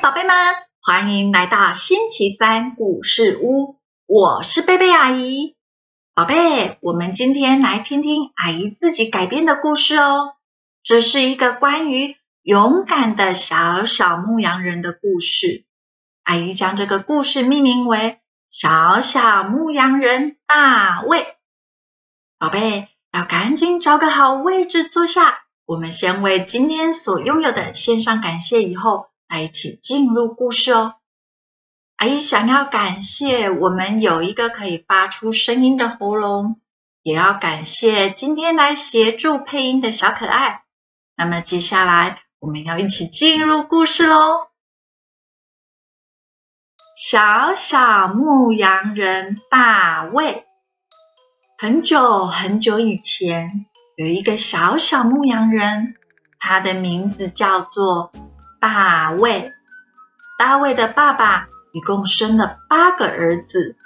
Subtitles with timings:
[0.00, 0.32] 宝贝们
[0.80, 5.56] 欢迎来到星期三故事屋，我是贝贝阿姨。
[6.14, 10.34] 宝贝，我们今天来听听阿姨自己改编的故事哦。
[10.84, 15.64] 这是一个关于勇敢的小小牧羊人的故事。
[16.22, 17.98] 阿姨将这个故事命名为
[18.50, 21.18] 《小小牧羊人大卫》。
[22.38, 25.40] 宝贝，要赶紧找个好位置坐下。
[25.66, 30.94] 我们先为今天所拥有的献上感谢，以后来一起进入故事哦。
[31.96, 36.60] 阿姨想要感谢我们有一个可以发出声音的喉咙，
[37.02, 40.62] 也要感谢今天来协助配音的小可爱。
[41.16, 44.16] 那么接下来我们要一起进入故事喽。
[46.96, 50.44] 小小牧羊人大卫，
[51.56, 53.66] 很久很久以前。
[53.96, 55.96] 有一个小小牧羊人，
[56.38, 58.12] 他的名字叫做
[58.60, 59.52] 大卫。
[60.38, 63.76] 大卫的爸爸一共生了八个儿子，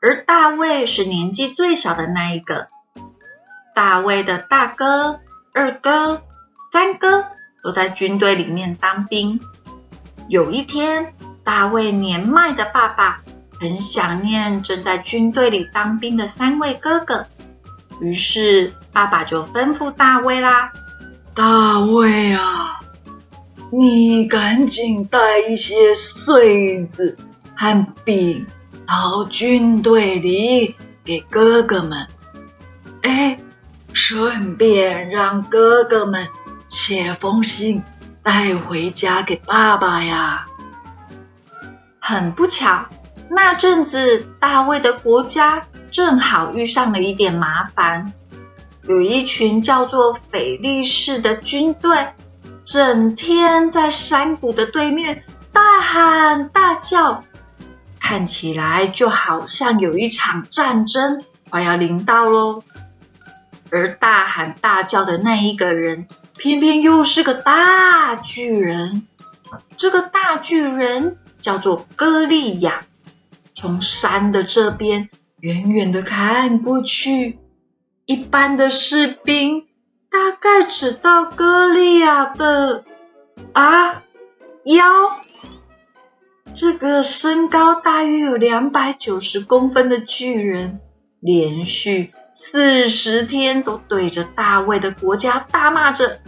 [0.00, 2.68] 而大卫是年纪最小的那一个。
[3.74, 5.20] 大卫的大哥、
[5.54, 6.22] 二哥、
[6.72, 7.26] 三哥
[7.62, 9.40] 都在军队里面当兵。
[10.28, 13.22] 有一天，大卫年迈的爸爸
[13.58, 17.26] 很想念正在军队里当兵的三位哥哥。
[18.00, 20.72] 于是，爸爸就吩咐大卫啦
[21.34, 22.81] ：“大卫啊，
[23.74, 27.16] 你赶紧带一些穗子
[27.56, 28.46] 和饼
[28.86, 32.06] 到军队里给哥哥们。
[33.00, 33.38] 哎，
[33.94, 36.28] 顺便让哥哥们
[36.68, 37.82] 写封信
[38.22, 40.48] 带回家给爸爸呀。”
[41.98, 42.84] 很不巧，
[43.30, 45.66] 那阵子大卫的国家。
[45.90, 48.12] 正好遇上了一点麻烦，
[48.86, 52.08] 有一群叫做腓力士的军队，
[52.64, 57.24] 整天在山谷的对面大喊大叫，
[58.00, 62.62] 看起来就好像有一场战争快要临到喽。
[63.70, 66.06] 而大喊大叫的那一个人，
[66.36, 69.06] 偏偏又是个大巨人。
[69.76, 72.84] 这个大巨人叫做歌利亚，
[73.54, 75.08] 从山的这边。
[75.40, 77.40] 远远的看过去，
[78.06, 79.66] 一般的士兵
[80.12, 82.84] 大概只到歌利亚的
[83.54, 84.02] 啊
[84.64, 84.84] 腰。
[86.54, 90.80] 这个身高大约有两百九十公分的巨人，
[91.18, 96.18] 连续四十天都对着大卫的国家大骂着：“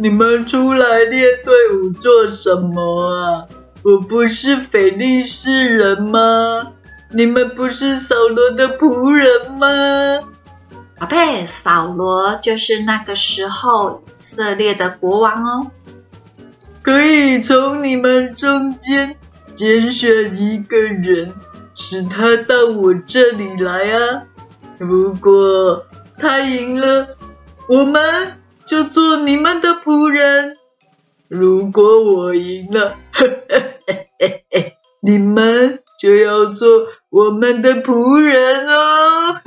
[0.00, 3.46] 你们出来列队伍做什么啊？
[3.84, 6.72] 我不是腓力士人吗？”
[7.14, 9.68] 你们不是扫罗的仆人吗？
[11.02, 15.70] 宝贝，扫罗就是那个时候以色列的国王哦。
[16.80, 19.16] 可以从你们中间
[19.56, 21.34] 拣选一个人，
[21.74, 24.22] 使他到我这里来啊。
[24.78, 25.84] 如果
[26.18, 27.08] 他赢了，
[27.66, 30.54] 我们就做你们的仆人；
[31.26, 32.94] 如果我赢了，
[35.02, 36.68] 你们就要做。
[37.10, 39.40] 我们的仆人哦，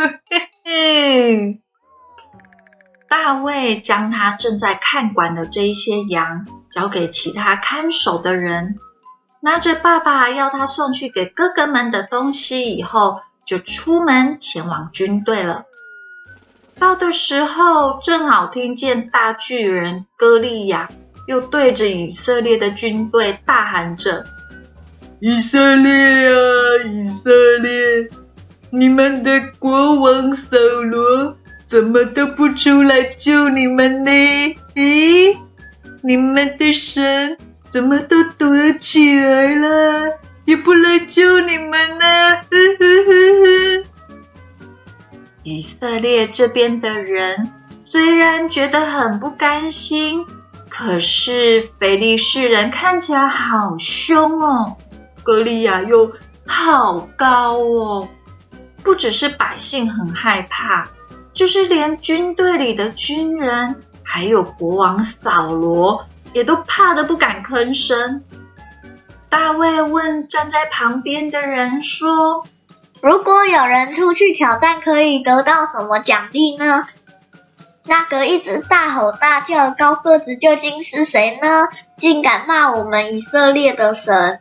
[3.07, 8.75] 大卫将他正在看管的这些羊交给其他看守的人，
[9.41, 15.65] 拿着爸爸要他送去给哥哥们的东西，以后就出门前往军队了。
[16.77, 20.89] 到的时候，正好听见大巨人歌利亚
[21.25, 24.25] 又对着以色列的军队大喊着。
[25.21, 28.09] 以色列啊，以色列！
[28.77, 34.11] 你们的国王扫罗怎么都不出来救你们呢？
[34.75, 35.37] 咦，
[36.01, 37.37] 你们的神
[37.69, 42.05] 怎么都躲起来了，也不来救你们呢？
[42.05, 43.11] 呵呵呵
[43.45, 43.83] 呵。
[45.43, 47.53] 以色列这边的人
[47.85, 50.25] 虽然觉得很不甘心，
[50.67, 54.75] 可是腓力士人看起来好凶哦。
[55.23, 56.11] 格利亚又
[56.45, 58.09] 好高哦，
[58.85, 60.87] 不只是百姓很害怕，
[61.33, 68.23] 就是连军队里的军人，还有国王扫罗，也都怕得不敢吭声。
[69.27, 72.45] 大卫问站在旁边的人说
[73.01, 76.87] ：“如果有人出去挑战，可以得到什么奖励呢？”
[77.87, 81.63] 那个一直大吼大叫的高个子究竟是谁呢？
[81.97, 84.39] 竟敢骂我们以色列的神！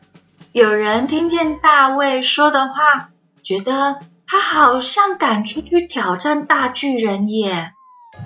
[0.53, 3.09] 有人听见大卫说的话，
[3.43, 7.73] 觉得他好像敢出去挑战大巨人耶，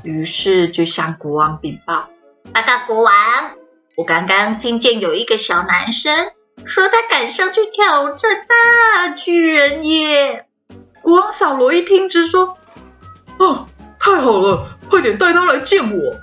[0.02, 2.08] 于是就向国王禀报
[2.54, 3.12] ：“报告国王，
[3.96, 6.30] 我刚刚听见有一个小男生
[6.64, 10.46] 说他敢上去挑战大巨人耶。
[11.02, 12.58] 国王扫罗一听，直说
[13.38, 13.66] ：“哦，
[13.98, 16.14] 太好了，快点带他来见我。”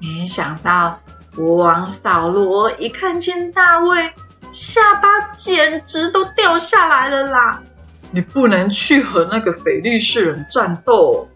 [0.00, 1.00] 没想到
[1.36, 4.12] 国王扫罗一看见大卫，
[4.50, 7.62] 下巴简直都掉下来了啦！
[8.10, 11.28] 你不能去和那个腓力士人战斗，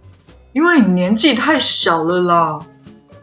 [0.53, 2.61] 因为你年纪太小了啦。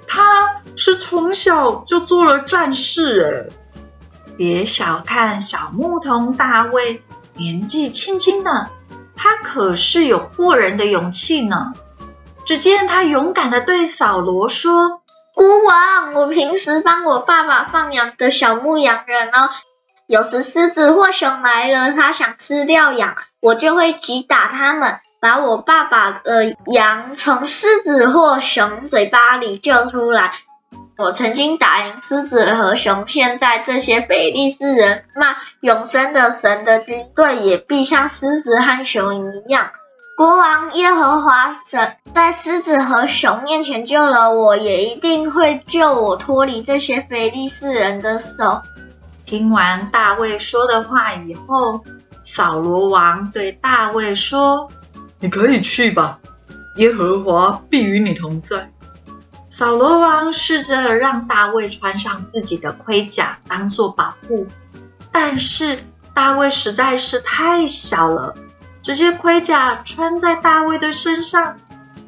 [0.08, 7.02] 他是从小就做了战士哎，别小看小牧童大卫，
[7.36, 8.70] 年纪轻轻的，
[9.16, 11.74] 他可是有过人的勇气呢。
[12.46, 15.02] 只见他勇敢的对扫罗说
[15.36, 19.50] ：“国王，我平时帮我爸爸放羊的小牧羊人哦，
[20.10, 30.32] 有时狮子或熊来了，他想吃掉羊，我就会击打他们。”把我爸爸的羊从狮子或熊嘴巴里救出来。
[30.98, 39.72] 我曾经打赢狮子和熊，现在这些腓力士人骂永生的神的军队也必像狮子和熊一样。
[40.18, 48.62] 国王耶和华神在狮子和熊面前救了我，也一定会救我脱离这些腓力士人的手。
[49.30, 51.84] 听完大卫说的话以后，
[52.24, 54.72] 扫罗王对大卫说。
[55.20, 56.18] 你可以去吧，
[56.78, 58.72] 耶和华必与你同在。
[59.48, 64.48] 扫罗王试着让大卫穿上自己的盔甲当做保护，
[65.12, 65.78] 但是
[66.16, 68.34] 大卫实在是太小了，
[68.82, 71.58] 这些盔甲穿在大卫的身上，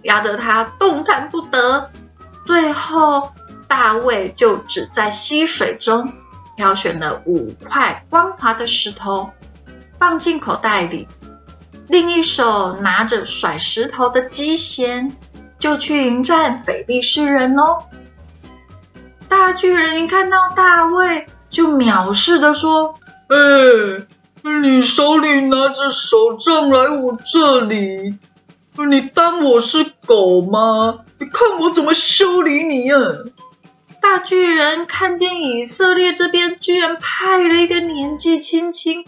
[0.01, 1.91] 压得他动弹不得。
[2.47, 3.31] 最后，
[3.67, 6.13] 大卫就只在溪水中
[6.55, 9.29] 挑选了五块光滑的石头，
[9.99, 11.07] 放进口袋里。
[11.87, 15.15] 另一手拿着甩石头的机弦，
[15.59, 17.83] 就去迎战腓力士人哦。
[19.27, 22.95] 大巨人一看到大卫，就藐视的说
[23.27, 24.05] ：“哎，
[24.61, 28.17] 你手里拿着手杖来我这里，
[28.89, 30.99] 你当我是狗吗？
[31.19, 32.97] 你看我怎么修理你呀！”
[34.01, 39.05] 大巨人看见以色列这边居然派了一个年纪轻轻、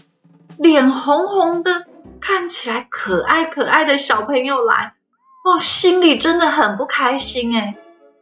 [0.56, 1.84] 脸红红的。
[2.20, 4.94] 看起来可爱可爱的小朋友来，
[5.44, 7.76] 哦，心里真的很不开心哎，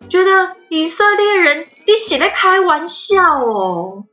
[0.08, 4.04] 觉得以色列人你写在开玩笑哦。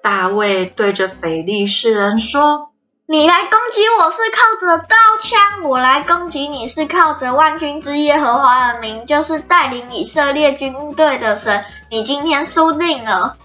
[0.00, 2.70] 大卫对着腓力士人说
[3.06, 11.62] ：“你来攻击我是靠着刀枪，我来攻击你是靠着万军之耶和华的名，就是带领以色列军队的神。
[11.90, 13.36] 你今天输定了。”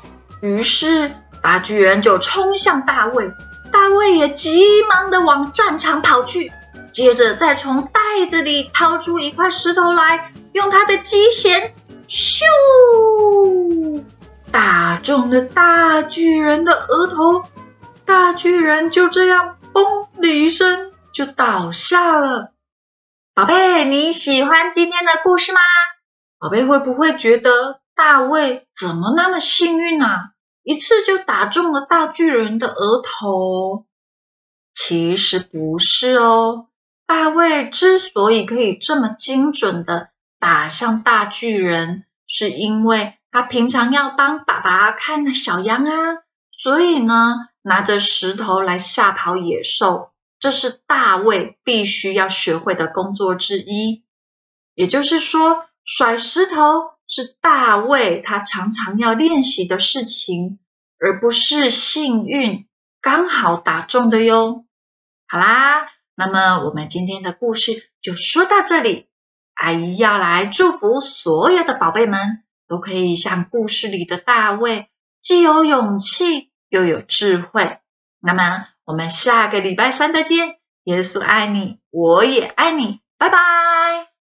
[0.42, 1.12] 于是
[1.44, 3.30] 大巨人就冲向大卫。
[3.70, 6.54] 大卫也急忙的往战场跑去，
[6.94, 11.74] 接着再从袋子里掏出一块石头来，用他的机弦
[12.08, 12.44] 咻
[14.54, 17.44] 打中了大巨人的额头，
[18.10, 22.54] 大巨人就这样嘣的一声就倒下了。
[23.36, 25.60] 宝贝，你喜欢今天的故事吗？
[26.40, 30.32] 宝贝会不会觉得大卫怎么那么幸运啊？
[30.64, 33.86] 一次就打中了大巨人的额头，
[34.74, 36.66] 其实不是哦。
[37.06, 45.92] 大卫之所以可以这么精准的打向大巨人，是因为他平常要帮爸爸看小羊啊，
[46.52, 54.04] 所以呢，拿着石头来吓跑野兽，这是大卫必须要学会的工作之一。
[54.74, 56.98] 也就是说，甩石头。
[57.12, 60.60] 是大卫他常常要练习的事情，
[61.00, 62.68] 而不是幸运
[63.02, 64.64] 刚好打中的哟。
[65.28, 69.08] 好啦，那么我们今天的故事就说到这里。
[69.56, 74.88] 阿姨要来祝福所有的宝贝们，都可以像故事里的大卫，
[75.20, 77.80] 既有勇气又有智慧。
[78.20, 80.58] 那么我们下个礼拜三再见。
[80.84, 83.59] 耶稣爱你，我也爱你，拜拜。